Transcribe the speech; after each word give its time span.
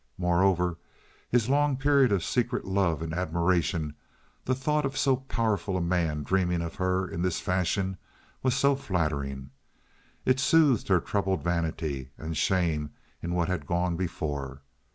Moreover, 0.17 0.79
his 1.29 1.47
long 1.47 1.77
period 1.77 2.11
of 2.11 2.23
secret 2.23 2.65
love 2.65 3.03
and 3.03 3.13
admiration, 3.13 3.93
the 4.45 4.55
thought 4.55 4.83
of 4.83 4.97
so 4.97 5.17
powerful 5.17 5.77
a 5.77 5.79
man 5.81 6.23
dreaming 6.23 6.63
of 6.63 6.73
her 6.73 7.07
in 7.07 7.21
this 7.21 7.39
fashion, 7.39 7.97
was 8.41 8.55
so 8.55 8.75
flattering. 8.75 9.51
It 10.25 10.39
soothed 10.39 10.87
her 10.87 11.01
troubled 11.01 11.43
vanity 11.43 12.09
and 12.17 12.35
shame 12.35 12.89
in 13.21 13.35
what 13.35 13.47
had 13.47 13.67
gone 13.67 13.95
before. 13.95 14.63